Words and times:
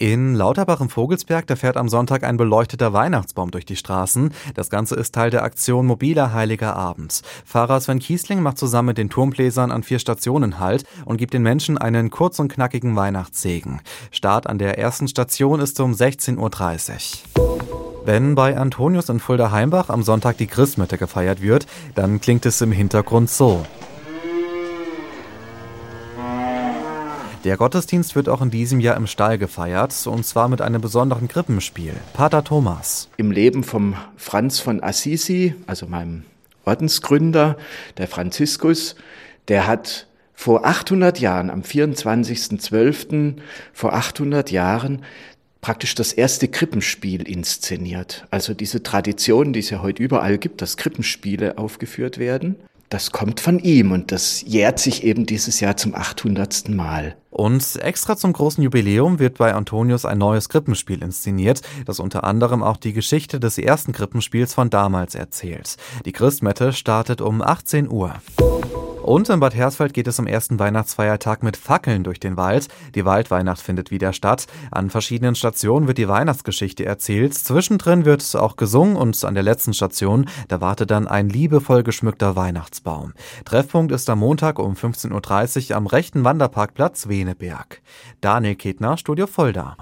In 0.00 0.34
Lauterbach 0.34 0.80
im 0.80 0.88
Vogelsberg, 0.88 1.46
da 1.46 1.56
fährt 1.56 1.76
am 1.76 1.90
Sonntag 1.90 2.24
ein 2.24 2.38
beleuchteter 2.38 2.94
Weihnachtsbaum 2.94 3.50
durch 3.50 3.66
die 3.66 3.76
Straßen. 3.76 4.32
Das 4.54 4.70
Ganze 4.70 4.94
ist 4.94 5.14
Teil 5.14 5.28
der 5.28 5.42
Aktion 5.42 5.84
Mobiler 5.84 6.32
Heiliger 6.32 6.74
Abend. 6.74 7.20
Fahrer 7.44 7.78
Sven 7.82 7.98
Kiesling 7.98 8.40
macht 8.40 8.56
zusammen 8.56 8.86
mit 8.86 8.96
den 8.96 9.10
Turmbläsern 9.10 9.70
an 9.70 9.82
vier 9.82 9.98
Stationen 9.98 10.58
Halt 10.58 10.84
und 11.04 11.18
gibt 11.18 11.34
den 11.34 11.42
Menschen 11.42 11.76
einen 11.76 12.08
kurz 12.08 12.38
und 12.38 12.50
knackigen 12.50 12.96
Weihnachtssegen. 12.96 13.82
Start 14.10 14.46
an 14.46 14.56
der 14.56 14.78
ersten 14.78 15.06
Station 15.06 15.60
ist 15.60 15.78
um 15.80 15.92
16.30 15.92 16.38
Uhr. 17.36 17.70
Wenn 18.06 18.34
bei 18.34 18.56
Antonius 18.56 19.10
in 19.10 19.20
Fulda-Heimbach 19.20 19.90
am 19.90 20.02
Sonntag 20.02 20.38
die 20.38 20.46
Christmette 20.46 20.96
gefeiert 20.96 21.42
wird, 21.42 21.66
dann 21.94 22.22
klingt 22.22 22.46
es 22.46 22.62
im 22.62 22.72
Hintergrund 22.72 23.28
so. 23.28 23.66
Der 27.44 27.56
Gottesdienst 27.56 28.16
wird 28.16 28.28
auch 28.28 28.42
in 28.42 28.50
diesem 28.50 28.80
Jahr 28.80 28.98
im 28.98 29.06
Stall 29.06 29.38
gefeiert, 29.38 29.94
und 30.06 30.26
zwar 30.26 30.48
mit 30.48 30.60
einem 30.60 30.82
besonderen 30.82 31.26
Krippenspiel. 31.26 31.94
Pater 32.12 32.44
Thomas. 32.44 33.08
Im 33.16 33.30
Leben 33.30 33.64
vom 33.64 33.94
Franz 34.18 34.58
von 34.58 34.82
Assisi, 34.82 35.54
also 35.66 35.86
meinem 35.86 36.24
Ordensgründer, 36.66 37.56
der 37.96 38.08
Franziskus, 38.08 38.94
der 39.48 39.66
hat 39.66 40.06
vor 40.34 40.66
800 40.66 41.18
Jahren, 41.18 41.48
am 41.48 41.62
24.12. 41.62 43.36
vor 43.72 43.94
800 43.94 44.50
Jahren, 44.50 45.02
praktisch 45.62 45.94
das 45.94 46.12
erste 46.12 46.46
Krippenspiel 46.46 47.26
inszeniert. 47.26 48.26
Also 48.30 48.52
diese 48.52 48.82
Tradition, 48.82 49.54
die 49.54 49.60
es 49.60 49.70
ja 49.70 49.80
heute 49.80 50.02
überall 50.02 50.36
gibt, 50.36 50.60
dass 50.60 50.76
Krippenspiele 50.76 51.56
aufgeführt 51.56 52.18
werden 52.18 52.56
das 52.90 53.12
kommt 53.12 53.38
von 53.38 53.60
ihm 53.60 53.92
und 53.92 54.10
das 54.10 54.42
jährt 54.42 54.80
sich 54.80 55.04
eben 55.04 55.24
dieses 55.24 55.60
Jahr 55.60 55.76
zum 55.76 55.94
800. 55.94 56.68
Mal. 56.70 57.14
Und 57.40 57.76
extra 57.76 58.18
zum 58.18 58.34
großen 58.34 58.62
Jubiläum 58.62 59.18
wird 59.18 59.38
bei 59.38 59.54
Antonius 59.54 60.04
ein 60.04 60.18
neues 60.18 60.50
Krippenspiel 60.50 61.02
inszeniert, 61.02 61.62
das 61.86 61.98
unter 61.98 62.24
anderem 62.24 62.62
auch 62.62 62.76
die 62.76 62.92
Geschichte 62.92 63.40
des 63.40 63.56
ersten 63.56 63.92
Krippenspiels 63.92 64.52
von 64.52 64.68
damals 64.68 65.14
erzählt. 65.14 65.78
Die 66.04 66.12
Christmette 66.12 66.74
startet 66.74 67.22
um 67.22 67.40
18 67.40 67.88
Uhr. 67.88 68.12
Und 69.02 69.28
in 69.28 69.40
Bad 69.40 69.54
Hersfeld 69.54 69.94
geht 69.94 70.06
es 70.06 70.20
am 70.20 70.26
ersten 70.26 70.58
Weihnachtsfeiertag 70.58 71.42
mit 71.42 71.56
Fackeln 71.56 72.04
durch 72.04 72.20
den 72.20 72.36
Wald. 72.36 72.68
Die 72.94 73.04
Waldweihnacht 73.04 73.60
findet 73.60 73.90
wieder 73.90 74.12
statt. 74.12 74.46
An 74.70 74.90
verschiedenen 74.90 75.34
Stationen 75.34 75.86
wird 75.86 75.98
die 75.98 76.08
Weihnachtsgeschichte 76.08 76.84
erzählt. 76.84 77.34
Zwischendrin 77.34 78.04
wird 78.04 78.36
auch 78.36 78.56
gesungen 78.56 78.96
und 78.96 79.24
an 79.24 79.34
der 79.34 79.42
letzten 79.42 79.72
Station, 79.72 80.26
da 80.48 80.60
wartet 80.60 80.90
dann 80.90 81.08
ein 81.08 81.28
liebevoll 81.28 81.82
geschmückter 81.82 82.36
Weihnachtsbaum. 82.36 83.14
Treffpunkt 83.44 83.90
ist 83.90 84.08
am 84.10 84.20
Montag 84.20 84.58
um 84.58 84.74
15.30 84.74 85.70
Uhr 85.70 85.76
am 85.76 85.86
rechten 85.86 86.24
Wanderparkplatz 86.24 87.08
Weneberg. 87.08 87.80
Daniel 88.20 88.54
Ketner, 88.54 88.96
Studio 88.96 89.26
Fulda. 89.26 89.76